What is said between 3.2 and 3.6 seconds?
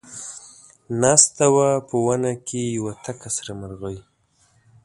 سره